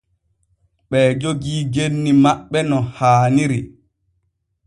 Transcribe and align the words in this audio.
Ɓee 0.89 1.07
jogii 1.21 1.61
genni 1.73 2.11
maɓɓe 2.23 2.59
no 2.69 2.77
haaniri. 2.97 3.59